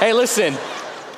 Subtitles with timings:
[0.00, 0.56] hey, listen.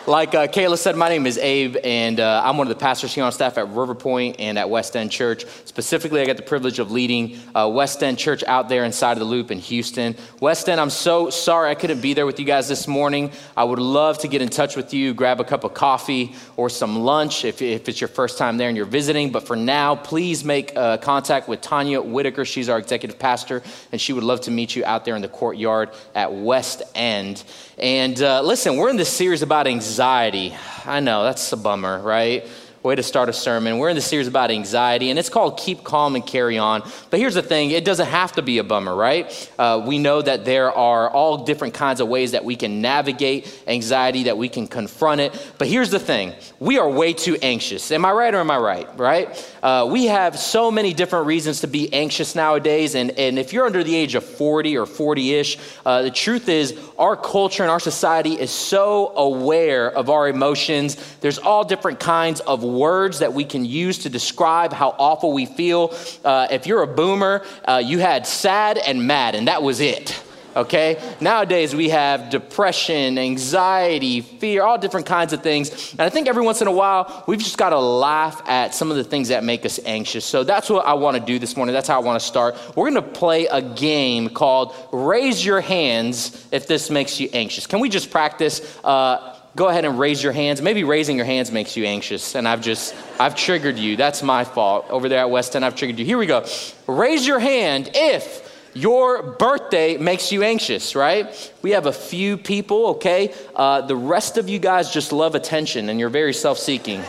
[0.05, 3.15] Like uh, Kayla said, my name is Abe, and uh, I'm one of the pastors
[3.15, 5.45] here on staff at River Pointe and at West End Church.
[5.65, 9.21] Specifically, I get the privilege of leading uh, West End Church out there inside of
[9.21, 10.17] the loop in Houston.
[10.41, 13.31] West End, I'm so sorry I couldn't be there with you guys this morning.
[13.57, 16.69] I would love to get in touch with you, grab a cup of coffee or
[16.69, 19.31] some lunch if, if it's your first time there and you're visiting.
[19.31, 22.45] But for now, please make uh, contact with Tanya Whitaker.
[22.45, 23.63] She's our executive pastor,
[23.93, 27.45] and she would love to meet you out there in the courtyard at West End.
[27.83, 30.55] And uh, listen, we're in this series about anxiety.
[30.85, 32.47] I know, that's a bummer, right?
[32.83, 33.79] Way to start a sermon.
[33.79, 36.83] We're in the series about anxiety, and it's called Keep Calm and Carry On.
[37.11, 39.53] But here's the thing it doesn't have to be a bummer, right?
[39.57, 43.63] Uh, we know that there are all different kinds of ways that we can navigate
[43.69, 45.55] anxiety, that we can confront it.
[45.59, 47.93] But here's the thing we are way too anxious.
[47.93, 48.99] Am I right or am I right?
[48.99, 49.53] Right?
[49.63, 52.97] Uh, we have so many different reasons to be anxious nowadays.
[52.97, 56.49] And, and if you're under the age of 40 or 40 ish, uh, the truth
[56.49, 60.97] is our culture and our society is so aware of our emotions.
[61.21, 65.47] There's all different kinds of words that we can use to describe how awful we
[65.47, 65.95] feel.
[66.25, 70.23] Uh, if you're a boomer, uh, you had sad and mad, and that was it
[70.57, 71.15] okay?
[71.21, 75.93] Nowadays we have depression, anxiety, fear, all different kinds of things.
[75.93, 78.91] And I think every once in a while we've just got to laugh at some
[78.91, 80.25] of the things that make us anxious.
[80.25, 81.73] So that's what I want to do this morning.
[81.73, 82.57] That's how I want to start.
[82.77, 87.67] We're going to play a game called Raise Your Hands if this makes you anxious.
[87.67, 88.79] Can we just practice?
[88.85, 90.63] Uh, go ahead and raise your hands.
[90.63, 93.97] Maybe raising your hands makes you anxious, and I've just, I've triggered you.
[93.97, 94.87] That's my fault.
[94.89, 96.05] Over there at West End, I've triggered you.
[96.05, 96.47] Here we go.
[96.87, 101.53] Raise your hand if your birthday makes you anxious, right?
[101.61, 103.35] We have a few people, okay?
[103.55, 107.03] Uh, the rest of you guys just love attention and you're very self seeking.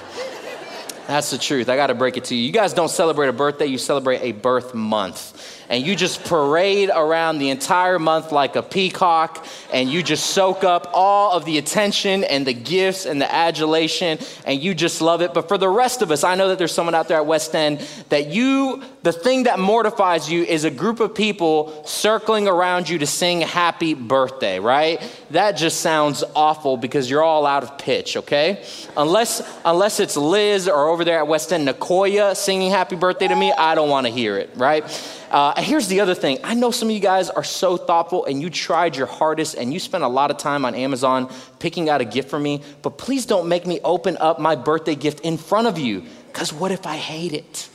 [1.08, 1.68] That's the truth.
[1.68, 2.44] I got to break it to you.
[2.44, 6.90] You guys don't celebrate a birthday, you celebrate a birth month and you just parade
[6.94, 11.58] around the entire month like a peacock and you just soak up all of the
[11.58, 15.34] attention and the gifts and the adulation and you just love it.
[15.34, 17.56] But for the rest of us, I know that there's someone out there at West
[17.56, 22.88] End that you, the thing that mortifies you is a group of people circling around
[22.88, 25.02] you to sing happy birthday, right?
[25.32, 28.66] That just sounds awful because you're all out of pitch, okay?
[28.96, 33.36] Unless, unless it's Liz or over there at West End, Nicoya singing happy birthday to
[33.36, 34.84] me, I don't want to hear it, right?
[35.30, 36.38] Uh, here's the other thing.
[36.42, 39.74] I know some of you guys are so thoughtful and you tried your hardest and
[39.74, 42.98] you spent a lot of time on Amazon picking out a gift for me, but
[42.98, 46.72] please don't make me open up my birthday gift in front of you, because what
[46.72, 47.68] if I hate it?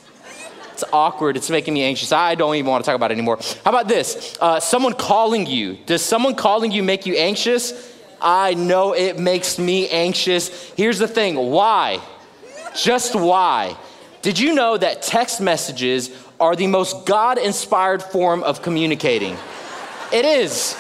[0.79, 1.37] It's awkward.
[1.37, 2.13] It's making me anxious.
[2.13, 3.41] I don't even want to talk about it anymore.
[3.65, 4.39] How about this?
[4.41, 5.77] Uh, someone calling you.
[5.87, 7.93] Does someone calling you make you anxious?
[8.21, 10.71] I know it makes me anxious.
[10.77, 12.01] Here's the thing why?
[12.77, 13.77] Just why?
[14.23, 19.37] Did you know that text messages are the most God inspired form of communicating.
[20.13, 20.77] It is.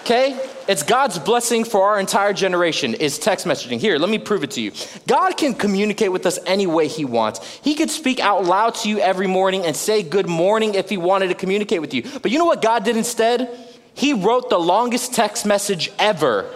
[0.00, 0.36] Okay?
[0.68, 3.78] It's God's blessing for our entire generation is text messaging.
[3.78, 4.72] Here, let me prove it to you.
[5.06, 7.44] God can communicate with us any way he wants.
[7.62, 10.96] He could speak out loud to you every morning and say good morning if he
[10.96, 12.02] wanted to communicate with you.
[12.20, 13.50] But you know what God did instead?
[13.94, 16.50] He wrote the longest text message ever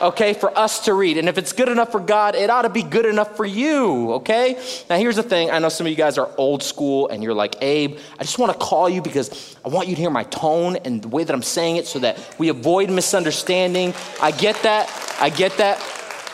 [0.00, 1.18] okay, for us to read.
[1.18, 4.12] And if it's good enough for God, it ought to be good enough for you,
[4.14, 4.60] okay?
[4.88, 7.34] Now, here's the thing I know some of you guys are old school and you're
[7.34, 10.24] like, Abe, I just want to call you because I want you to hear my
[10.24, 13.94] tone and the way that I'm saying it so that we avoid misunderstanding.
[14.20, 14.90] I get that.
[15.20, 15.80] I get that.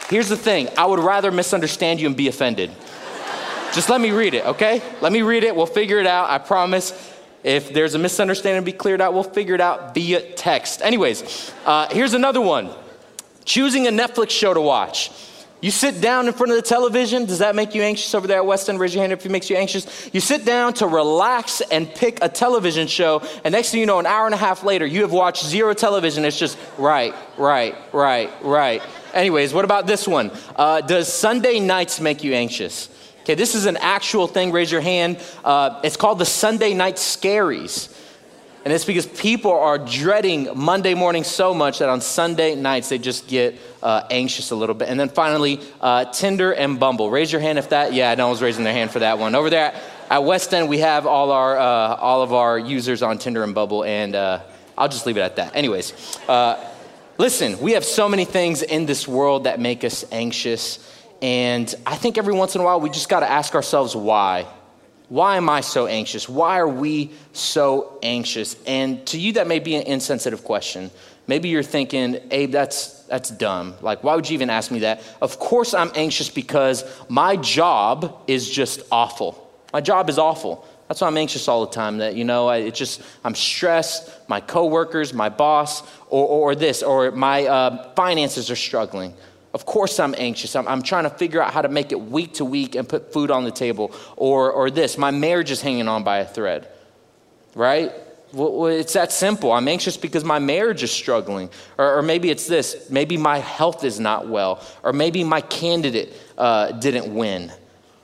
[0.08, 2.70] Here's the thing I would rather misunderstand you and be offended.
[3.74, 4.80] Just let me read it, okay?
[5.00, 5.54] Let me read it.
[5.54, 6.30] We'll figure it out.
[6.30, 7.12] I promise.
[7.44, 10.82] If there's a misunderstanding to be cleared out, we'll figure it out via text.
[10.82, 12.70] Anyways, uh, here's another one.
[13.46, 15.10] Choosing a Netflix show to watch.
[15.62, 17.24] You sit down in front of the television.
[17.24, 18.78] Does that make you anxious over there at West End?
[18.78, 20.10] Raise your hand if it makes you anxious.
[20.12, 23.98] You sit down to relax and pick a television show, and next thing you know,
[23.98, 26.24] an hour and a half later, you have watched zero television.
[26.24, 28.82] It's just right, right, right, right.
[29.14, 30.30] Anyways, what about this one?
[30.54, 32.90] Uh, does Sunday nights make you anxious?
[33.20, 34.52] Okay, this is an actual thing.
[34.52, 35.18] Raise your hand.
[35.42, 37.95] Uh, it's called the Sunday night scaries.
[38.66, 42.98] And it's because people are dreading Monday morning so much that on Sunday nights they
[42.98, 44.88] just get uh, anxious a little bit.
[44.88, 47.08] And then finally, uh, Tinder and Bumble.
[47.08, 49.36] Raise your hand if that, yeah, no one's raising their hand for that one.
[49.36, 49.80] Over there
[50.10, 51.62] at West End, we have all, our, uh,
[51.94, 54.40] all of our users on Tinder and Bumble, and uh,
[54.76, 55.54] I'll just leave it at that.
[55.54, 56.58] Anyways, uh,
[57.18, 60.80] listen, we have so many things in this world that make us anxious.
[61.22, 64.44] And I think every once in a while we just got to ask ourselves why.
[65.08, 66.28] Why am I so anxious?
[66.28, 68.56] Why are we so anxious?
[68.66, 70.90] And to you, that may be an insensitive question.
[71.28, 73.74] Maybe you're thinking, Abe, that's, that's dumb.
[73.80, 75.02] Like, why would you even ask me that?
[75.20, 79.50] Of course, I'm anxious because my job is just awful.
[79.72, 80.66] My job is awful.
[80.88, 81.98] That's why I'm anxious all the time.
[81.98, 86.82] That, you know, I, it's just, I'm stressed, my coworkers, my boss, or, or this,
[86.82, 89.14] or my uh, finances are struggling.
[89.56, 90.54] Of course, I'm anxious.
[90.54, 93.10] I'm, I'm, trying to figure out how to make it week to week and put
[93.10, 93.90] food on the table.
[94.14, 96.68] Or, or this, my marriage is hanging on by a thread,
[97.54, 97.90] right?
[98.34, 99.52] Well, it's that simple.
[99.52, 101.48] I'm anxious because my marriage is struggling.
[101.78, 104.62] Or, or, maybe it's this maybe my health is not well.
[104.82, 107.50] Or maybe my candidate uh, didn't win.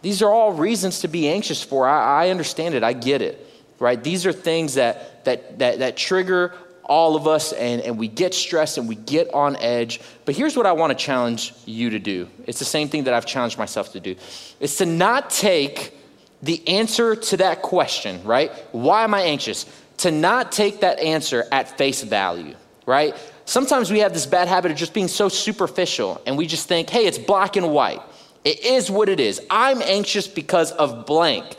[0.01, 1.87] These are all reasons to be anxious for.
[1.87, 3.47] I, I understand it, I get it,
[3.79, 4.03] right?
[4.03, 6.55] These are things that, that, that, that trigger
[6.85, 10.01] all of us and, and we get stressed and we get on edge.
[10.25, 13.15] But here's what I want to challenge you to do it's the same thing that
[13.15, 14.17] I've challenged myself to do
[14.61, 15.97] it's to not take
[16.43, 18.51] the answer to that question, right?
[18.73, 19.67] Why am I anxious?
[19.99, 23.15] To not take that answer at face value, right?
[23.45, 26.91] Sometimes we have this bad habit of just being so superficial and we just think,
[26.91, 28.01] hey, it's black and white.
[28.45, 29.41] It is what it is.
[29.51, 31.57] I'm anxious because of blank.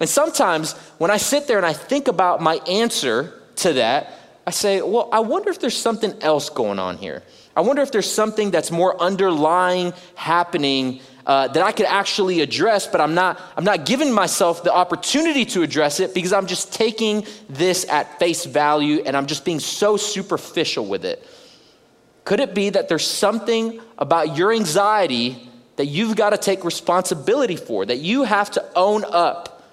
[0.00, 4.12] And sometimes when I sit there and I think about my answer to that,
[4.46, 7.24] I say, well, I wonder if there's something else going on here.
[7.56, 12.86] I wonder if there's something that's more underlying happening uh, that I could actually address,
[12.86, 16.72] but I'm not, I'm not giving myself the opportunity to address it because I'm just
[16.72, 21.26] taking this at face value and I'm just being so superficial with it.
[22.24, 27.56] Could it be that there's something about your anxiety that you've got to take responsibility
[27.56, 29.64] for, that you have to own up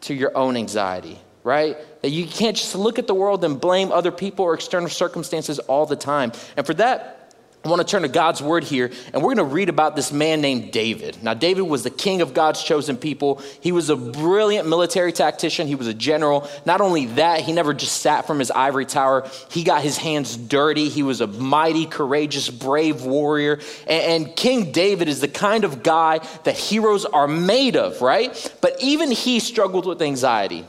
[0.00, 1.20] to your own anxiety?
[1.48, 1.78] right?
[2.02, 5.58] That you can't just look at the world and blame other people or external circumstances
[5.58, 6.32] all the time.
[6.56, 7.18] And for that,
[7.64, 10.12] I want to turn to God's word here, and we're going to read about this
[10.12, 11.20] man named David.
[11.24, 13.42] Now, David was the king of God's chosen people.
[13.60, 16.48] He was a brilliant military tactician, he was a general.
[16.64, 20.36] Not only that, he never just sat from his ivory tower, he got his hands
[20.36, 20.88] dirty.
[20.88, 23.58] He was a mighty, courageous, brave warrior.
[23.88, 28.56] And, and King David is the kind of guy that heroes are made of, right?
[28.60, 30.64] But even he struggled with anxiety.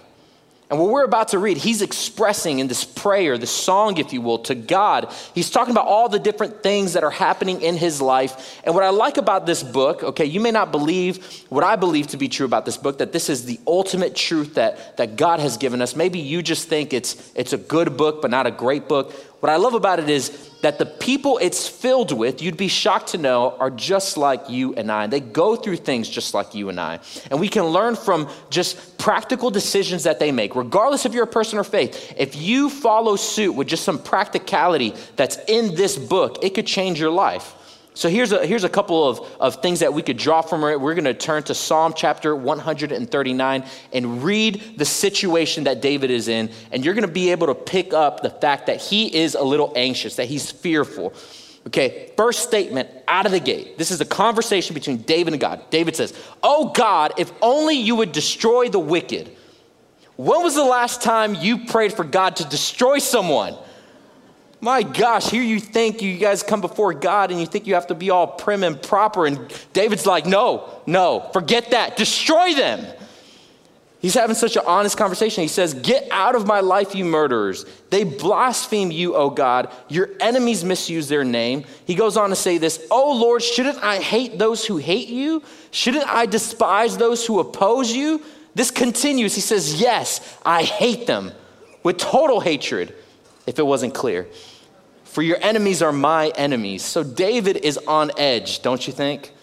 [0.69, 4.21] And what we're about to read, he's expressing in this prayer, this song, if you
[4.21, 5.12] will, to God.
[5.33, 8.62] He's talking about all the different things that are happening in his life.
[8.63, 12.07] And what I like about this book, okay, you may not believe what I believe
[12.07, 15.39] to be true about this book, that this is the ultimate truth that, that God
[15.39, 15.95] has given us.
[15.95, 19.12] Maybe you just think it's, it's a good book, but not a great book.
[19.39, 23.09] What I love about it is that the people it's filled with, you'd be shocked
[23.09, 25.07] to know, are just like you and I.
[25.07, 27.00] They go through things just like you and I.
[27.31, 31.27] And we can learn from just practical decisions that they make, regardless if you're a
[31.27, 32.13] person or faith.
[32.18, 37.00] If you follow suit with just some practicality that's in this book, it could change
[37.00, 37.56] your life.
[38.00, 40.80] So here's a, here's a couple of, of things that we could draw from it.
[40.80, 46.30] We're going to turn to Psalm chapter 139 and read the situation that David is
[46.30, 46.50] in.
[46.72, 49.44] And you're going to be able to pick up the fact that he is a
[49.44, 51.13] little anxious, that he's fearful.
[51.68, 53.78] Okay, first statement out of the gate.
[53.78, 55.69] This is a conversation between David and God.
[55.69, 59.36] David says, Oh God, if only you would destroy the wicked.
[60.16, 63.57] When was the last time you prayed for God to destroy someone?
[64.62, 67.88] My gosh, here you think you guys come before God and you think you have
[67.88, 69.26] to be all prim and proper.
[69.26, 69.40] And
[69.72, 71.96] David's like, no, no, forget that.
[71.96, 72.86] Destroy them.
[74.02, 75.42] He's having such an honest conversation.
[75.42, 77.66] He says, Get out of my life, you murderers.
[77.90, 79.70] They blaspheme you, O God.
[79.90, 81.66] Your enemies misuse their name.
[81.86, 85.44] He goes on to say this Oh Lord, shouldn't I hate those who hate you?
[85.72, 88.24] Shouldn't I despise those who oppose you?
[88.56, 89.36] This continues.
[89.36, 91.34] He says, Yes, I hate them
[91.84, 92.96] with total hatred,
[93.50, 94.28] if it wasn't clear.
[95.06, 96.86] For your enemies are my enemies.
[96.86, 99.34] So David is on edge, don't you think?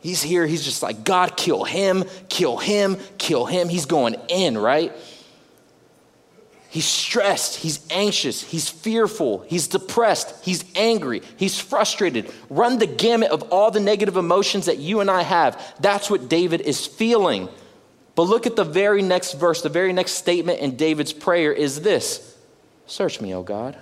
[0.00, 3.68] He's here, he's just like, God, kill him, kill him, kill him.
[3.68, 4.92] He's going in, right?
[6.68, 12.30] He's stressed, he's anxious, he's fearful, he's depressed, he's angry, he's frustrated.
[12.50, 15.76] Run the gamut of all the negative emotions that you and I have.
[15.78, 17.48] That's what David is feeling.
[18.16, 21.80] But look at the very next verse, the very next statement in David's prayer is
[21.80, 22.25] this
[22.86, 23.76] Search me, O God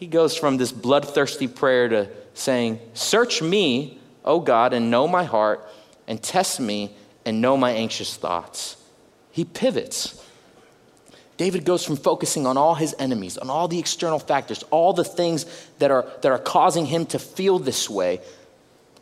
[0.00, 5.24] he goes from this bloodthirsty prayer to saying, Search me, O God, and know my
[5.24, 5.60] heart,
[6.08, 6.90] and test me
[7.26, 8.78] and know my anxious thoughts.
[9.30, 10.26] He pivots.
[11.36, 15.04] David goes from focusing on all his enemies, on all the external factors, all the
[15.04, 15.44] things
[15.80, 18.22] that are, that are causing him to feel this way.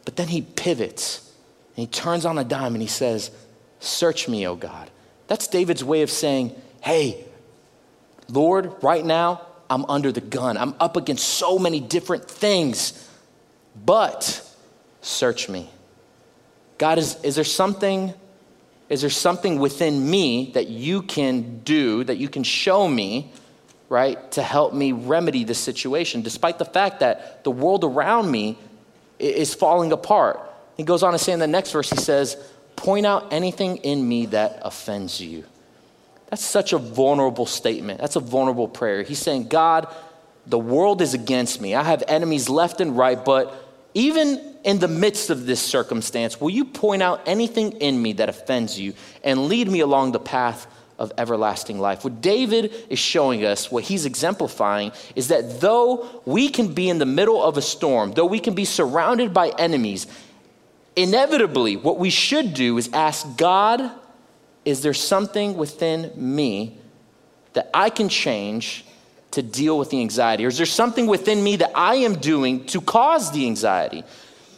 [0.05, 1.33] But then he pivots
[1.77, 3.31] and he turns on a dime and he says,
[3.79, 4.91] Search me, O God.
[5.29, 7.25] That's David's way of saying, Hey,
[8.31, 10.57] Lord, right now, I'm under the gun.
[10.57, 13.09] I'm up against so many different things.
[13.85, 14.45] But
[15.01, 15.71] search me.
[16.79, 18.15] God, is, is there something,
[18.89, 23.33] is there something within me that you can do, that you can show me,
[23.89, 28.59] right, to help me remedy this situation, despite the fact that the world around me
[29.19, 30.41] is falling apart?
[30.77, 32.37] He goes on to say in the next verse, he says,
[32.77, 35.45] Point out anything in me that offends you.
[36.31, 38.01] That's such a vulnerable statement.
[38.01, 39.03] That's a vulnerable prayer.
[39.03, 39.89] He's saying, God,
[40.47, 41.75] the world is against me.
[41.75, 43.55] I have enemies left and right, but
[43.95, 48.29] even in the midst of this circumstance, will you point out anything in me that
[48.29, 48.95] offends you
[49.25, 50.67] and lead me along the path
[50.99, 52.05] of everlasting life?
[52.05, 56.99] What David is showing us, what he's exemplifying, is that though we can be in
[56.99, 60.07] the middle of a storm, though we can be surrounded by enemies,
[60.97, 63.91] inevitably, what we should do is ask God,
[64.65, 66.79] is there something within me
[67.55, 68.85] that I can change
[69.33, 70.45] to deal with the anxiety?
[70.45, 74.05] Or is there something within me that I am doing to cause the anxiety?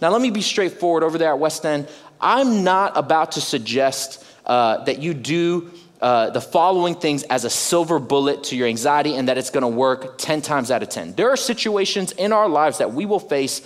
[0.01, 1.89] Now, let me be straightforward over there at West End.
[2.21, 7.51] I'm not about to suggest uh, that you do uh, the following things as a
[7.51, 10.89] silver bullet to your anxiety and that it's going to work 10 times out of
[10.89, 11.15] 10.
[11.15, 13.61] There are situations in our lives that we will face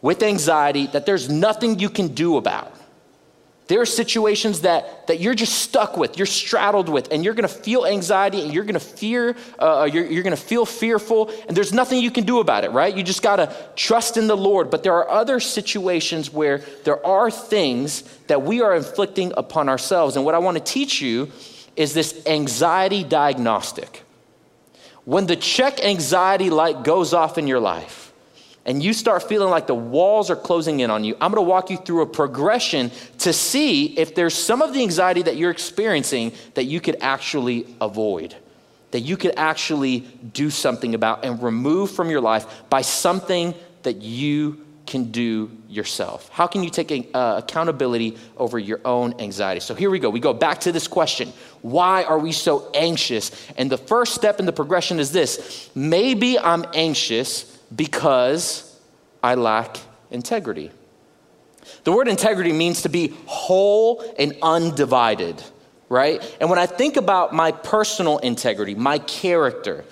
[0.00, 2.74] with anxiety that there's nothing you can do about.
[3.70, 7.46] There are situations that, that you're just stuck with, you're straddled with, and you're gonna
[7.46, 12.00] feel anxiety and you're gonna fear, uh, you're, you're gonna feel fearful, and there's nothing
[12.00, 12.92] you can do about it, right?
[12.92, 14.72] You just gotta trust in the Lord.
[14.72, 20.16] But there are other situations where there are things that we are inflicting upon ourselves.
[20.16, 21.30] And what I wanna teach you
[21.76, 24.02] is this anxiety diagnostic.
[25.04, 27.99] When the check anxiety light goes off in your life,
[28.66, 31.70] and you start feeling like the walls are closing in on you, I'm gonna walk
[31.70, 36.32] you through a progression to see if there's some of the anxiety that you're experiencing
[36.54, 38.36] that you could actually avoid,
[38.90, 40.00] that you could actually
[40.32, 46.28] do something about and remove from your life by something that you can do yourself?
[46.30, 49.60] How can you take uh, accountability over your own anxiety?
[49.60, 50.10] So here we go.
[50.10, 53.30] We go back to this question Why are we so anxious?
[53.56, 58.78] And the first step in the progression is this maybe I'm anxious because
[59.22, 59.78] I lack
[60.10, 60.70] integrity.
[61.84, 65.42] The word integrity means to be whole and undivided,
[65.88, 66.36] right?
[66.40, 69.84] And when I think about my personal integrity, my character,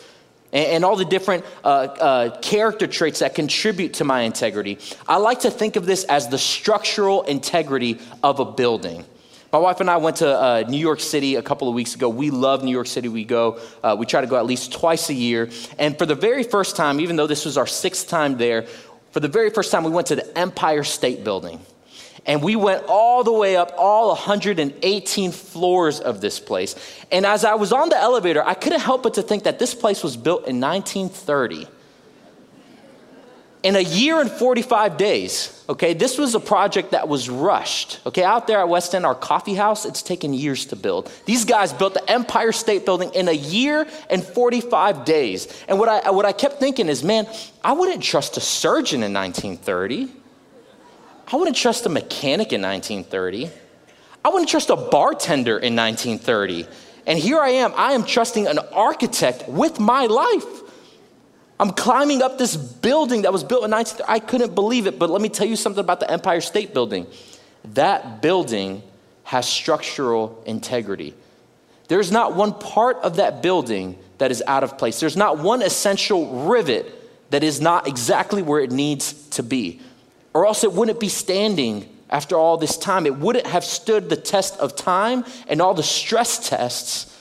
[0.52, 5.16] and, and all the different uh, uh, character traits that contribute to my integrity, I
[5.16, 9.04] like to think of this as the structural integrity of a building.
[9.50, 12.10] My wife and I went to uh, New York City a couple of weeks ago.
[12.10, 13.08] We love New York City.
[13.08, 15.48] We go, uh, we try to go at least twice a year.
[15.78, 18.66] And for the very first time, even though this was our sixth time there,
[19.12, 21.60] for the very first time, we went to the Empire State Building.
[22.26, 26.74] And we went all the way up all 118 floors of this place.
[27.10, 29.74] And as I was on the elevator, I couldn't help but to think that this
[29.74, 31.68] place was built in 1930
[33.62, 38.00] in a year and 45 days, okay, this was a project that was rushed.
[38.06, 41.10] Okay, out there at West End, our coffee house, it's taken years to build.
[41.24, 45.48] These guys built the Empire State Building in a year and 45 days.
[45.66, 47.26] And what I, what I kept thinking is, man,
[47.64, 50.08] I wouldn't trust a surgeon in 1930.
[51.30, 53.50] I wouldn't trust a mechanic in 1930.
[54.24, 56.66] I wouldn't trust a bartender in 1930.
[57.06, 60.62] And here I am, I am trusting an architect with my life.
[61.60, 64.02] I'm climbing up this building that was built in 19.
[64.06, 67.06] I couldn't believe it, but let me tell you something about the Empire State Building.
[67.74, 68.82] That building
[69.24, 71.14] has structural integrity.
[71.88, 75.00] There's not one part of that building that is out of place.
[75.00, 76.94] There's not one essential rivet
[77.30, 79.80] that is not exactly where it needs to be.
[80.34, 83.06] Or else it wouldn't be standing after all this time.
[83.06, 87.14] It wouldn't have stood the test of time and all the stress tests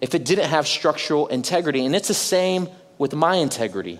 [0.00, 1.84] if it didn't have structural integrity.
[1.84, 3.98] And it's the same with my integrity,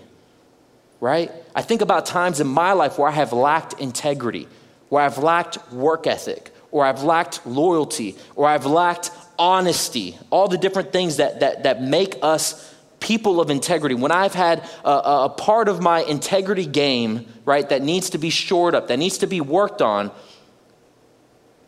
[0.99, 1.31] right?
[1.55, 4.47] I think about times in my life where I have lacked integrity,
[4.89, 10.57] where I've lacked work ethic, or I've lacked loyalty, or I've lacked honesty, all the
[10.57, 13.95] different things that, that, that make us people of integrity.
[13.95, 18.29] When I've had a, a part of my integrity game, right, that needs to be
[18.29, 20.11] shored up, that needs to be worked on,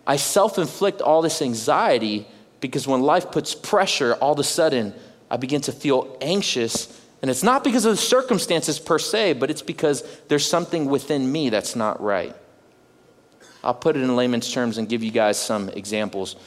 [0.08, 2.28] I self inflict all this anxiety
[2.62, 4.94] because when life puts pressure, all of a sudden
[5.30, 9.50] I begin to feel anxious and it's not because of the circumstances per se, but
[9.50, 12.36] it's because there's something within me that's not right.
[13.64, 16.38] I'll put it in layman's terms and give you guys some examples.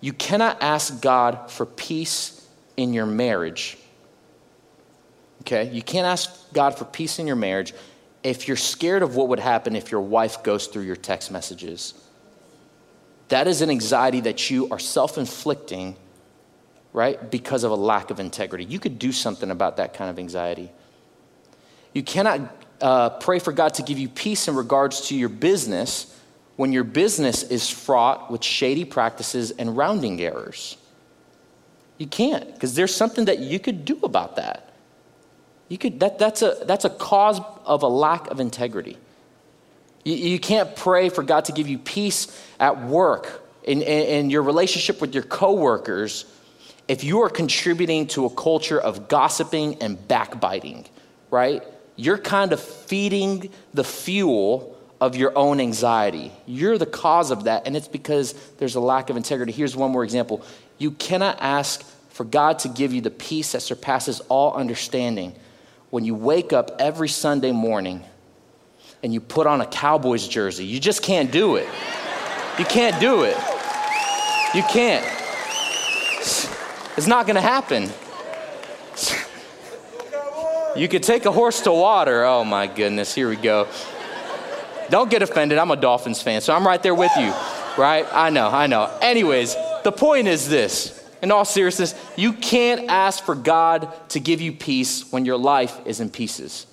[0.00, 2.44] You cannot ask God for peace
[2.76, 3.78] in your marriage.
[5.42, 5.70] Okay?
[5.70, 7.72] You can't ask God for peace in your marriage
[8.24, 11.94] if you're scared of what would happen if your wife goes through your text messages.
[13.28, 15.96] That is an anxiety that you are self inflicting
[16.92, 17.30] right?
[17.30, 18.64] Because of a lack of integrity.
[18.64, 20.70] You could do something about that kind of anxiety.
[21.92, 22.40] You cannot
[22.80, 26.16] uh, pray for God to give you peace in regards to your business
[26.56, 30.76] when your business is fraught with shady practices and rounding errors.
[31.96, 34.72] You can't, because there's something that you could do about that.
[35.68, 38.98] You could, that, that's, a, that's a cause of a lack of integrity.
[40.04, 42.26] You, you can't pray for God to give you peace
[42.58, 46.24] at work in, in, in your relationship with your coworkers
[46.90, 50.84] if you are contributing to a culture of gossiping and backbiting,
[51.30, 51.62] right?
[51.94, 56.32] You're kind of feeding the fuel of your own anxiety.
[56.46, 59.52] You're the cause of that, and it's because there's a lack of integrity.
[59.52, 60.44] Here's one more example
[60.78, 65.36] you cannot ask for God to give you the peace that surpasses all understanding
[65.90, 68.02] when you wake up every Sunday morning
[69.04, 70.64] and you put on a Cowboys jersey.
[70.64, 71.68] You just can't do it.
[72.58, 73.36] You can't do it.
[74.56, 75.19] You can't.
[76.96, 77.88] It's not going to happen.
[80.76, 82.24] You could take a horse to water.
[82.24, 83.68] Oh my goodness, here we go.
[84.88, 85.58] Don't get offended.
[85.58, 87.32] I'm a Dolphins fan, so I'm right there with you,
[87.78, 88.06] right?
[88.12, 88.90] I know, I know.
[89.00, 94.40] Anyways, the point is this in all seriousness, you can't ask for God to give
[94.40, 96.66] you peace when your life is in pieces.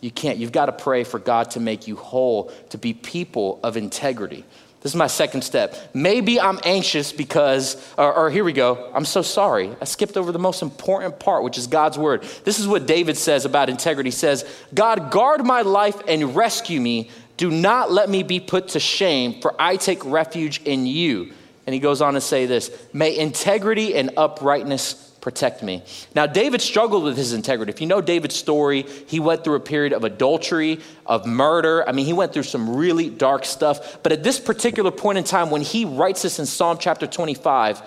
[0.00, 0.38] You can't.
[0.38, 4.44] You've got to pray for God to make you whole, to be people of integrity.
[4.86, 5.74] This is my second step.
[5.94, 9.74] Maybe I'm anxious because, or, or, here we go, I'm so sorry.
[9.80, 12.22] I skipped over the most important part, which is God's word.
[12.44, 14.10] This is what David says about integrity.
[14.10, 17.10] He says, God, guard my life and rescue me.
[17.36, 21.32] Do not let me be put to shame, for I take refuge in you.
[21.66, 25.82] And he goes on to say this May integrity and uprightness protect me.
[26.14, 27.72] Now, David struggled with his integrity.
[27.72, 31.82] If you know David's story, he went through a period of adultery, of murder.
[31.88, 34.00] I mean, he went through some really dark stuff.
[34.04, 37.82] But at this particular point in time, when he writes this in Psalm chapter 25,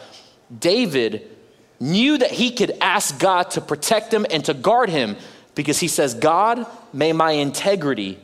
[0.60, 1.34] David
[1.80, 5.16] knew that he could ask God to protect him and to guard him
[5.56, 8.20] because he says, God, may my integrity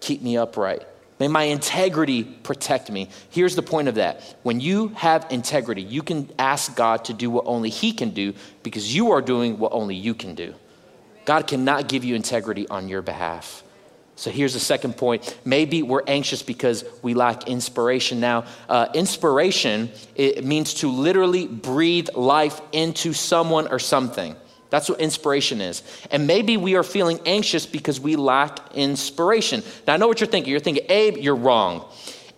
[0.00, 0.82] keep me upright.
[1.24, 3.08] May my integrity protect me.
[3.30, 4.36] Here's the point of that.
[4.42, 8.34] When you have integrity, you can ask God to do what only He can do
[8.62, 10.54] because you are doing what only you can do.
[11.24, 13.62] God cannot give you integrity on your behalf.
[14.16, 15.38] So here's the second point.
[15.46, 18.20] Maybe we're anxious because we lack inspiration.
[18.20, 24.36] Now, uh, inspiration, it means to literally breathe life into someone or something.
[24.70, 25.82] That's what inspiration is.
[26.10, 29.62] And maybe we are feeling anxious because we lack inspiration.
[29.86, 30.50] Now, I know what you're thinking.
[30.50, 31.84] You're thinking, Abe, you're wrong.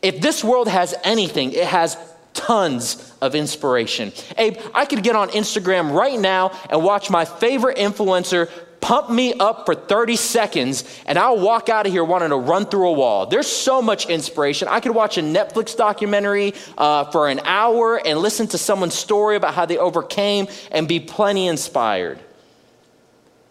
[0.02, 1.96] If this world has anything, it has
[2.34, 4.12] tons of inspiration.
[4.36, 8.50] Abe, I could get on Instagram right now and watch my favorite influencer
[8.86, 12.66] pump me up for 30 seconds and I'll walk out of here wanting to run
[12.66, 13.26] through a wall.
[13.26, 14.68] There's so much inspiration.
[14.68, 19.34] I could watch a Netflix documentary uh, for an hour and listen to someone's story
[19.34, 22.20] about how they overcame and be plenty inspired.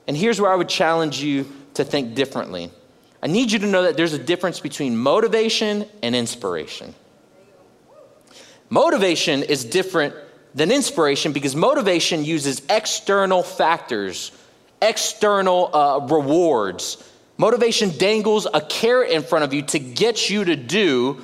[0.08, 2.72] And here's where I would challenge you to think differently.
[3.22, 6.96] I need you to know that there's a difference between motivation and inspiration.
[8.70, 10.16] Motivation is different
[10.54, 14.32] than inspiration because motivation uses external factors,
[14.88, 17.04] external uh, rewards.
[17.38, 21.22] Motivation dangles a carrot in front of you to get you to do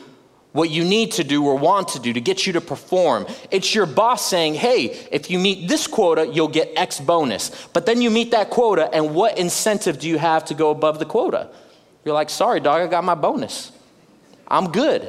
[0.51, 3.25] what you need to do or want to do to get you to perform.
[3.51, 7.67] It's your boss saying, hey, if you meet this quota, you'll get X bonus.
[7.71, 10.99] But then you meet that quota, and what incentive do you have to go above
[10.99, 11.49] the quota?
[12.03, 13.71] You're like, sorry, dog, I got my bonus.
[14.47, 15.03] I'm good.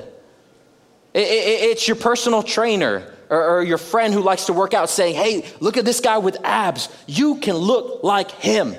[1.15, 4.91] It, it, it's your personal trainer or, or your friend who likes to work out
[4.91, 6.91] saying, hey, look at this guy with abs.
[7.07, 8.77] You can look like him.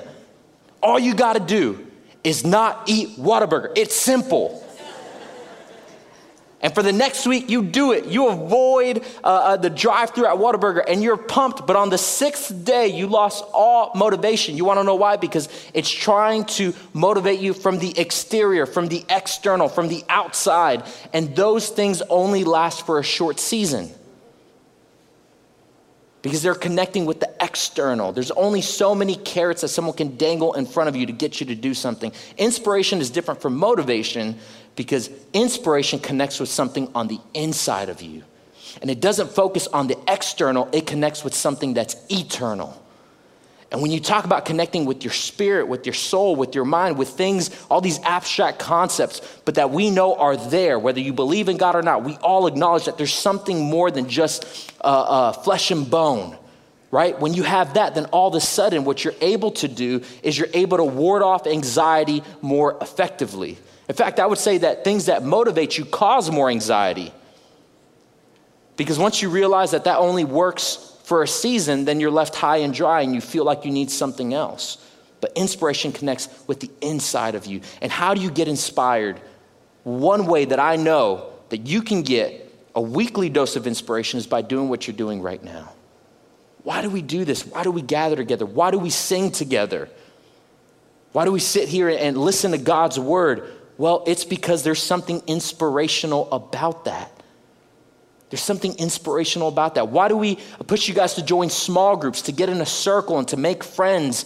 [0.80, 1.84] All you got to do
[2.22, 3.72] is not eat Whataburger.
[3.76, 4.60] It's simple.
[6.60, 8.06] And for the next week, you do it.
[8.06, 11.66] You avoid uh, uh, the drive through at Whataburger and you're pumped.
[11.66, 14.56] But on the sixth day, you lost all motivation.
[14.56, 15.16] You want to know why?
[15.16, 20.84] Because it's trying to motivate you from the exterior, from the external, from the outside.
[21.12, 23.90] And those things only last for a short season
[26.24, 28.10] because they're connecting with the external.
[28.10, 31.38] There's only so many carrots that someone can dangle in front of you to get
[31.38, 32.12] you to do something.
[32.38, 34.38] Inspiration is different from motivation
[34.74, 38.22] because inspiration connects with something on the inside of you.
[38.80, 42.82] And it doesn't focus on the external, it connects with something that's eternal.
[43.70, 46.96] And when you talk about connecting with your spirit, with your soul, with your mind,
[46.96, 51.48] with things, all these abstract concepts, but that we know are there, whether you believe
[51.48, 55.32] in God or not, we all acknowledge that there's something more than just uh, uh,
[55.32, 56.38] flesh and bone,
[56.90, 57.18] right?
[57.18, 60.38] When you have that, then all of a sudden, what you're able to do is
[60.38, 63.58] you're able to ward off anxiety more effectively.
[63.88, 67.12] In fact, I would say that things that motivate you cause more anxiety.
[68.76, 72.56] Because once you realize that that only works for a season, then you're left high
[72.58, 74.78] and dry and you feel like you need something else.
[75.20, 77.60] But inspiration connects with the inside of you.
[77.80, 79.20] And how do you get inspired?
[79.84, 84.26] One way that I know that you can get a weekly dose of inspiration is
[84.26, 85.72] by doing what you're doing right now.
[86.62, 87.46] Why do we do this?
[87.46, 88.46] Why do we gather together?
[88.46, 89.90] Why do we sing together?
[91.12, 93.52] Why do we sit here and listen to God's word?
[93.76, 97.13] Well, it's because there's something inspirational about that.
[98.34, 99.90] There's something inspirational about that.
[99.90, 103.16] Why do we push you guys to join small groups, to get in a circle,
[103.16, 104.24] and to make friends?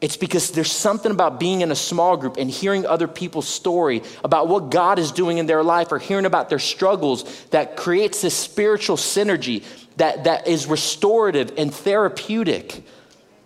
[0.00, 4.02] It's because there's something about being in a small group and hearing other people's story
[4.24, 8.22] about what God is doing in their life or hearing about their struggles that creates
[8.22, 9.62] this spiritual synergy
[9.98, 12.82] that, that is restorative and therapeutic.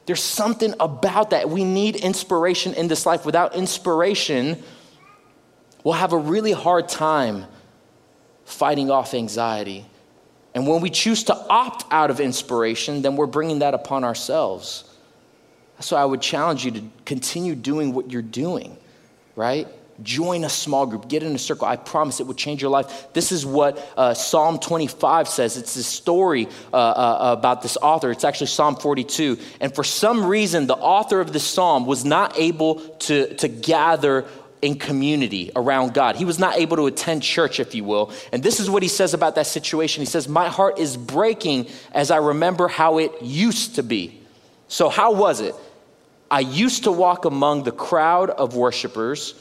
[0.06, 1.50] There's something about that.
[1.50, 3.26] We need inspiration in this life.
[3.26, 4.62] Without inspiration,
[5.84, 7.44] we'll have a really hard time
[8.44, 9.86] fighting off anxiety.
[10.54, 14.84] And when we choose to opt out of inspiration, then we're bringing that upon ourselves.
[15.80, 18.76] So I would challenge you to continue doing what you're doing,
[19.34, 19.66] right?
[20.02, 21.66] Join a small group, get in a circle.
[21.66, 23.08] I promise it would change your life.
[23.12, 25.56] This is what uh, Psalm 25 says.
[25.56, 28.10] It's a story uh, uh, about this author.
[28.10, 29.38] It's actually Psalm 42.
[29.60, 34.26] And for some reason, the author of this psalm was not able to, to gather
[34.62, 36.16] in community around God.
[36.16, 38.12] He was not able to attend church, if you will.
[38.32, 40.00] And this is what he says about that situation.
[40.00, 44.20] He says, My heart is breaking as I remember how it used to be.
[44.68, 45.54] So, how was it?
[46.30, 49.34] I used to walk among the crowd of worshipers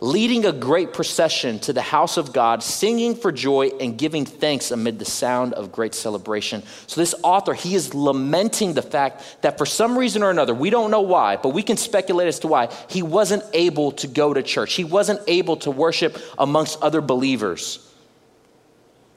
[0.00, 4.70] leading a great procession to the house of God, singing for joy and giving thanks
[4.70, 6.62] amid the sound of great celebration.
[6.86, 10.70] So, this author, he is lamenting the fact that for some reason or another, we
[10.70, 14.32] don't know why, but we can speculate as to why, he wasn't able to go
[14.32, 14.74] to church.
[14.74, 17.86] He wasn't able to worship amongst other believers.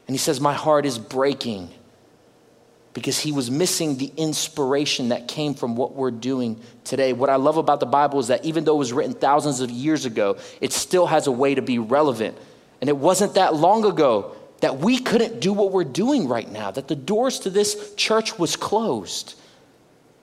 [0.08, 1.70] And he says, My heart is breaking
[2.94, 7.12] because he was missing the inspiration that came from what we're doing today.
[7.12, 9.72] What I love about the Bible is that even though it was written thousands of
[9.72, 12.38] years ago, it still has a way to be relevant.
[12.82, 16.72] And it wasn't that long ago that we couldn't do what we're doing right now,
[16.72, 19.36] that the doors to this church was closed,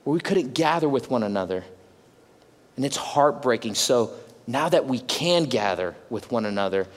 [0.03, 1.63] where we couldn't gather with one another.
[2.77, 3.75] And it's heartbreaking.
[3.75, 4.13] So
[4.47, 6.87] now that we can gather with one another,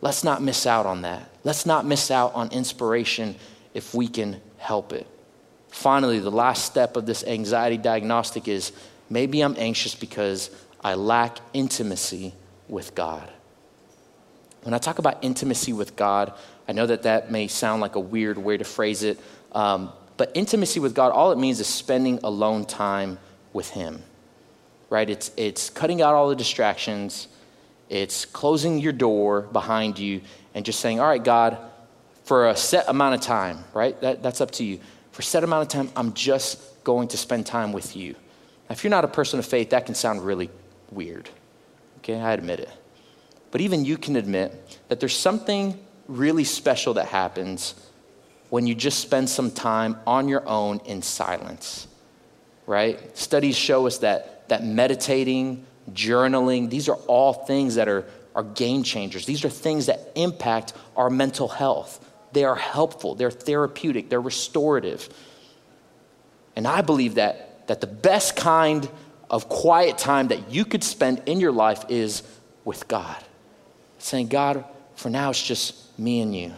[0.00, 1.28] let's not miss out on that.
[1.42, 3.34] Let's not miss out on inspiration
[3.74, 5.06] if we can help it.
[5.68, 8.72] Finally, the last step of this anxiety diagnostic is
[9.10, 10.50] maybe I'm anxious because
[10.82, 12.34] I lack intimacy
[12.68, 13.30] with God.
[14.62, 16.32] When I talk about intimacy with God,
[16.66, 19.18] I know that that may sound like a weird way to phrase it,
[19.52, 23.18] um, but intimacy with God, all it means is spending alone time
[23.52, 24.02] with Him,
[24.90, 25.08] right?
[25.08, 27.28] It's, it's cutting out all the distractions,
[27.88, 30.20] it's closing your door behind you
[30.54, 31.56] and just saying, All right, God,
[32.28, 33.98] for a set amount of time, right?
[34.02, 34.80] That, that's up to you.
[35.12, 38.12] For a set amount of time, I'm just going to spend time with you.
[38.12, 40.50] Now, if you're not a person of faith, that can sound really
[40.90, 41.30] weird.
[42.00, 42.68] Okay, I admit it.
[43.50, 47.74] But even you can admit that there's something really special that happens
[48.50, 51.88] when you just spend some time on your own in silence,
[52.66, 53.16] right?
[53.16, 58.82] Studies show us that, that meditating, journaling, these are all things that are, are game
[58.82, 59.24] changers.
[59.24, 62.04] These are things that impact our mental health.
[62.38, 65.08] They are helpful, they're therapeutic, they're restorative.
[66.54, 68.88] And I believe that, that the best kind
[69.28, 72.22] of quiet time that you could spend in your life is
[72.64, 73.16] with God.
[73.98, 76.52] Saying, God, for now it's just me and you.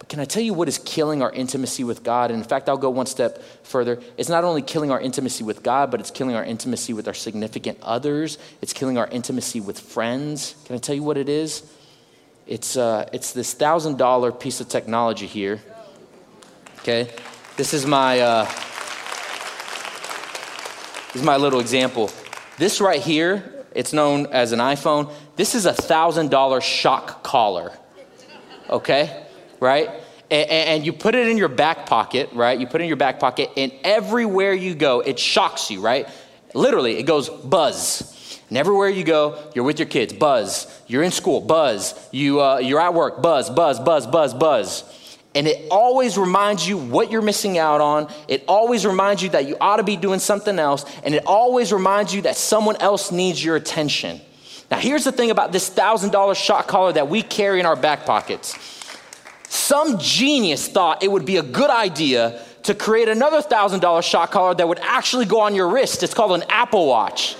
[0.00, 2.32] But can I tell you what is killing our intimacy with God?
[2.32, 4.00] And in fact, I'll go one step further.
[4.16, 7.14] It's not only killing our intimacy with God, but it's killing our intimacy with our
[7.14, 8.38] significant others.
[8.60, 10.56] It's killing our intimacy with friends.
[10.64, 11.62] Can I tell you what it is?
[12.50, 15.60] It's, uh, it's this thousand dollar piece of technology here.
[16.80, 17.08] Okay,
[17.56, 18.44] this is my uh,
[21.06, 22.10] this is my little example.
[22.58, 25.12] This right here, it's known as an iPhone.
[25.36, 27.70] This is a thousand dollar shock collar.
[28.68, 29.26] Okay,
[29.60, 29.88] right?
[30.28, 32.58] And, and you put it in your back pocket, right?
[32.58, 36.08] You put it in your back pocket, and everywhere you go, it shocks you, right?
[36.52, 38.19] Literally, it goes buzz
[38.50, 40.66] and everywhere you go, you're with your kids, buzz.
[40.88, 41.94] You're in school, buzz.
[42.10, 45.16] You, uh, you're at work, buzz, buzz, buzz, buzz, buzz.
[45.36, 48.12] And it always reminds you what you're missing out on.
[48.26, 50.84] It always reminds you that you ought to be doing something else.
[51.04, 54.20] And it always reminds you that someone else needs your attention.
[54.68, 58.04] Now, here's the thing about this $1,000 shot collar that we carry in our back
[58.04, 58.58] pockets.
[59.48, 64.56] Some genius thought it would be a good idea to create another $1,000 shot collar
[64.56, 66.02] that would actually go on your wrist.
[66.02, 67.36] It's called an Apple Watch.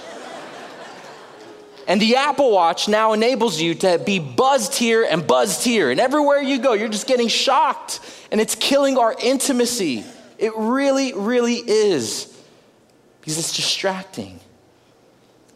[1.90, 5.90] And the Apple Watch now enables you to be buzzed here and buzzed here.
[5.90, 7.98] And everywhere you go, you're just getting shocked.
[8.30, 10.04] And it's killing our intimacy.
[10.38, 12.32] It really, really is.
[13.18, 14.38] Because it's distracting.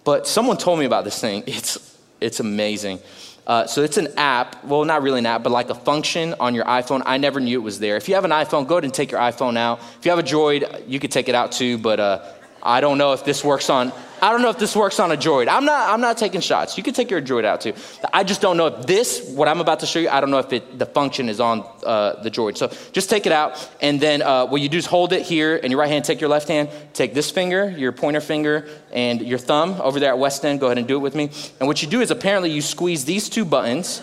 [0.02, 1.44] But someone told me about this thing.
[1.46, 2.98] It's, it's amazing.
[3.46, 6.52] Uh, so it's an app, well, not really an app, but like a function on
[6.52, 7.02] your iPhone.
[7.06, 7.96] I never knew it was there.
[7.96, 9.78] If you have an iPhone, go ahead and take your iPhone out.
[10.00, 12.24] If you have a Droid, you could take it out too, but uh,
[12.64, 13.92] I don't know if this works on
[14.24, 15.48] I don't know if this works on a droid.
[15.48, 16.78] I'm not I'm not taking shots.
[16.78, 17.74] You can take your droid out too.
[18.10, 20.08] I just don't know if this what I'm about to show you.
[20.08, 22.56] I don't know if it, the function is on uh, the droid.
[22.56, 25.56] So just take it out, and then uh, what you do is hold it here
[25.56, 26.06] in your right hand.
[26.06, 26.70] Take your left hand.
[26.94, 30.58] Take this finger, your pointer finger, and your thumb over there at West End.
[30.58, 31.24] Go ahead and do it with me.
[31.60, 34.02] And what you do is apparently you squeeze these two buttons,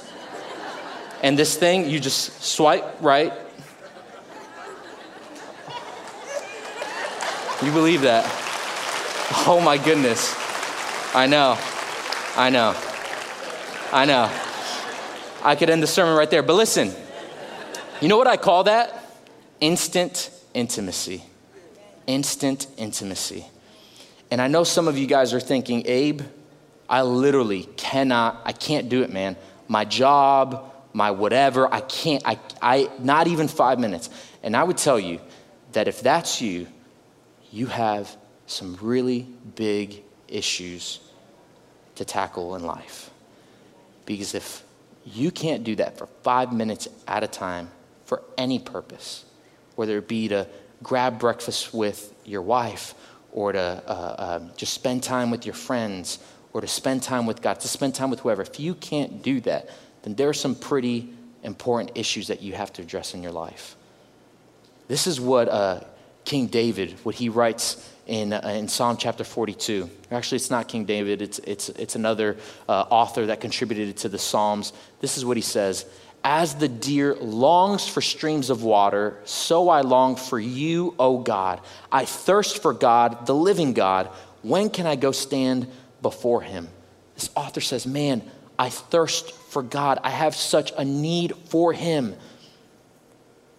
[1.23, 3.33] and this thing you just swipe right.
[7.63, 8.50] You believe that?
[9.47, 10.35] Oh my goodness.
[11.15, 11.57] I know.
[12.35, 12.75] I know.
[13.93, 14.29] I know.
[15.41, 16.43] I could end the sermon right there.
[16.43, 16.91] But listen,
[18.01, 19.03] you know what I call that?
[19.61, 21.23] Instant intimacy.
[22.07, 23.45] Instant intimacy.
[24.31, 26.21] And I know some of you guys are thinking, Abe,
[26.89, 29.37] I literally cannot, I can't do it, man.
[29.69, 34.09] My job, my whatever, I can't, I, I, not even five minutes.
[34.43, 35.21] And I would tell you
[35.71, 36.67] that if that's you,
[37.49, 38.15] you have
[38.51, 40.99] some really big issues
[41.95, 43.09] to tackle in life.
[44.05, 44.63] Because if
[45.05, 47.69] you can't do that for five minutes at a time
[48.05, 49.25] for any purpose,
[49.75, 50.47] whether it be to
[50.83, 52.93] grab breakfast with your wife
[53.31, 56.19] or to uh, uh, just spend time with your friends
[56.53, 59.39] or to spend time with God, to spend time with whoever, if you can't do
[59.41, 59.69] that,
[60.03, 63.75] then there are some pretty important issues that you have to address in your life.
[64.87, 65.81] This is what uh,
[66.25, 69.89] King David, what he writes in, uh, in Psalm chapter 42.
[70.11, 72.37] Actually, it's not King David, it's, it's, it's another
[72.67, 74.73] uh, author that contributed to the Psalms.
[74.99, 75.85] This is what he says
[76.23, 81.61] As the deer longs for streams of water, so I long for you, O God.
[81.91, 84.07] I thirst for God, the living God.
[84.41, 85.67] When can I go stand
[86.01, 86.67] before him?
[87.15, 88.23] This author says, Man,
[88.57, 89.99] I thirst for God.
[90.03, 92.15] I have such a need for him.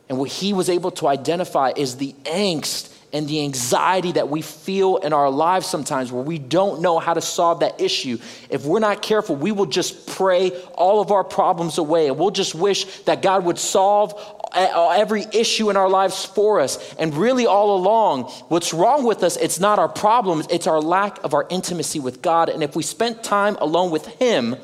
[0.09, 4.40] And what he was able to identify is the angst and the anxiety that we
[4.40, 8.18] feel in our lives sometimes where we don't know how to solve that issue.
[8.48, 12.31] If we're not careful, we will just pray all of our problems away and we'll
[12.31, 14.14] just wish that God would solve
[14.55, 16.94] eh, eh, every issue in our lives for us.
[16.94, 21.22] And really, all along, what's wrong with us, it's not our problems, it's our lack
[21.22, 22.48] of our intimacy with God.
[22.48, 24.57] And if we spent time alone with Him,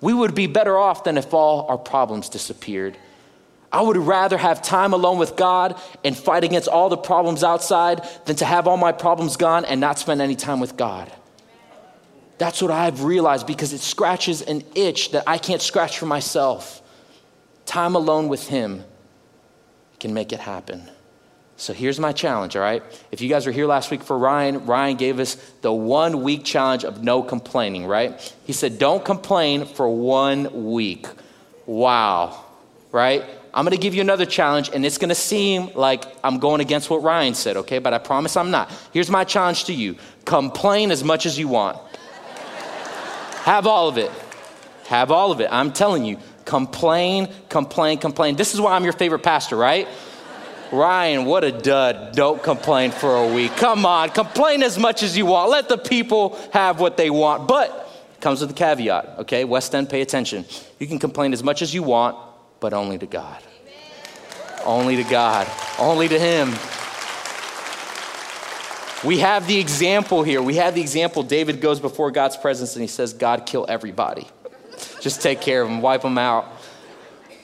[0.00, 2.96] we would be better off than if all our problems disappeared.
[3.70, 8.08] I would rather have time alone with God and fight against all the problems outside
[8.24, 11.12] than to have all my problems gone and not spend any time with God.
[12.38, 16.80] That's what I've realized because it scratches an itch that I can't scratch for myself.
[17.66, 18.84] Time alone with Him
[20.00, 20.88] can make it happen.
[21.56, 22.84] So here's my challenge, all right?
[23.10, 26.44] If you guys were here last week for Ryan, Ryan gave us the one week
[26.44, 28.34] challenge of no complaining, right?
[28.44, 31.08] He said, don't complain for one week.
[31.66, 32.44] Wow,
[32.92, 33.24] right?
[33.54, 36.60] I'm going to give you another challenge, and it's going to seem like I'm going
[36.60, 37.78] against what Ryan said, okay?
[37.78, 38.70] But I promise I'm not.
[38.92, 41.78] Here's my challenge to you complain as much as you want.
[43.42, 44.10] Have all of it.
[44.86, 45.48] Have all of it.
[45.50, 48.36] I'm telling you, complain, complain, complain.
[48.36, 49.88] This is why I'm your favorite pastor, right?
[50.70, 52.14] Ryan, what a dud.
[52.14, 53.56] Don't complain for a week.
[53.56, 55.50] Come on, complain as much as you want.
[55.50, 57.48] Let the people have what they want.
[57.48, 57.86] But
[58.20, 59.44] comes with a caveat, okay?
[59.44, 60.44] West End, pay attention.
[60.78, 62.16] You can complain as much as you want
[62.60, 63.42] but only to God.
[63.62, 64.62] Amen.
[64.64, 65.48] Only to God.
[65.78, 66.54] Only to Him.
[69.04, 70.42] We have the example here.
[70.42, 71.22] We have the example.
[71.22, 74.26] David goes before God's presence and he says, God, kill everybody.
[75.00, 76.46] Just take care of them, wipe them out.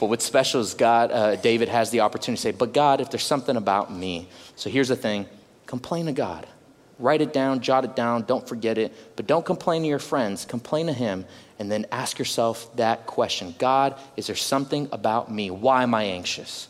[0.00, 3.10] But what's special is God, uh, David has the opportunity to say, But God, if
[3.10, 4.28] there's something about me.
[4.56, 5.26] So here's the thing
[5.66, 6.46] complain to God.
[6.98, 8.92] Write it down, jot it down, don't forget it.
[9.16, 11.26] But don't complain to your friends, complain to Him
[11.58, 15.50] and then ask yourself that question God, is there something about me?
[15.50, 16.68] Why am I anxious?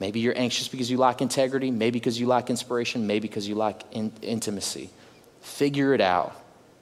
[0.00, 3.54] Maybe you're anxious because you lack integrity, maybe because you lack inspiration, maybe because you
[3.54, 4.90] lack in- intimacy.
[5.42, 6.34] Figure it out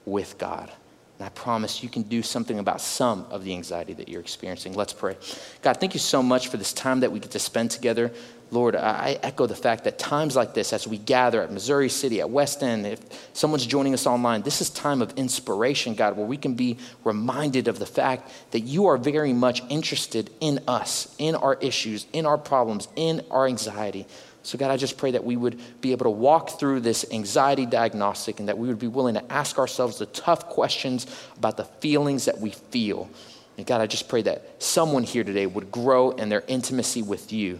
[0.05, 0.71] with God.
[1.19, 4.73] And I promise you can do something about some of the anxiety that you're experiencing.
[4.73, 5.17] Let's pray.
[5.61, 8.13] God, thank you so much for this time that we get to spend together.
[8.51, 12.19] Lord, I echo the fact that times like this, as we gather at Missouri City,
[12.19, 12.99] at West End, if
[13.33, 17.67] someone's joining us online, this is time of inspiration, God, where we can be reminded
[17.67, 22.25] of the fact that you are very much interested in us, in our issues, in
[22.25, 24.07] our problems, in our anxiety.
[24.41, 27.67] So, God, I just pray that we would be able to walk through this anxiety
[27.67, 31.05] diagnostic and that we would be willing to ask ourselves the tough questions
[31.37, 33.09] about the feelings that we feel.
[33.57, 37.31] And God, I just pray that someone here today would grow in their intimacy with
[37.31, 37.59] you.